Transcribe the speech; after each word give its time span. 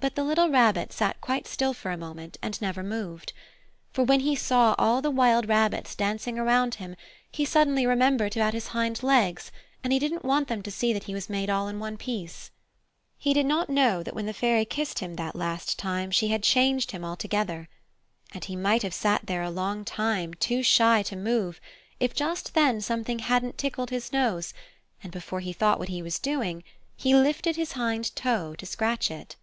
But 0.00 0.14
the 0.14 0.22
little 0.22 0.48
Rabbit 0.48 0.92
sat 0.92 1.20
quite 1.20 1.48
still 1.48 1.74
for 1.74 1.90
a 1.90 1.96
moment 1.96 2.36
and 2.40 2.58
never 2.62 2.84
moved. 2.84 3.32
For 3.92 4.04
when 4.04 4.20
he 4.20 4.36
saw 4.36 4.76
all 4.78 5.02
the 5.02 5.10
wild 5.10 5.48
rabbits 5.48 5.96
dancing 5.96 6.38
around 6.38 6.76
him 6.76 6.94
he 7.32 7.44
suddenly 7.44 7.84
remembered 7.84 8.36
about 8.36 8.54
his 8.54 8.68
hind 8.68 9.02
legs, 9.02 9.50
and 9.82 9.92
he 9.92 9.98
didn't 9.98 10.24
want 10.24 10.46
them 10.46 10.62
to 10.62 10.70
see 10.70 10.92
that 10.92 11.04
he 11.04 11.14
was 11.14 11.28
made 11.28 11.50
all 11.50 11.66
in 11.66 11.80
one 11.80 11.96
piece. 11.96 12.52
He 13.18 13.34
did 13.34 13.44
not 13.44 13.68
know 13.68 14.04
that 14.04 14.14
when 14.14 14.26
the 14.26 14.32
Fairy 14.32 14.64
kissed 14.64 15.00
him 15.00 15.14
that 15.16 15.34
last 15.34 15.80
time 15.80 16.12
she 16.12 16.28
had 16.28 16.44
changed 16.44 16.92
him 16.92 17.04
altogether. 17.04 17.68
And 18.32 18.44
he 18.44 18.54
might 18.54 18.84
have 18.84 18.94
sat 18.94 19.26
there 19.26 19.42
a 19.42 19.50
long 19.50 19.84
time, 19.84 20.32
too 20.34 20.62
shy 20.62 21.02
to 21.02 21.16
move, 21.16 21.60
if 21.98 22.14
just 22.14 22.54
then 22.54 22.80
something 22.80 23.18
hadn't 23.18 23.58
tickled 23.58 23.90
his 23.90 24.12
nose, 24.12 24.54
and 25.02 25.10
before 25.10 25.40
he 25.40 25.52
thought 25.52 25.80
what 25.80 25.88
he 25.88 26.02
was 26.02 26.20
doing 26.20 26.62
he 26.96 27.16
lifted 27.16 27.56
his 27.56 27.72
hind 27.72 28.14
toe 28.14 28.54
to 28.54 28.64
scratch 28.64 29.10
it. 29.10 29.34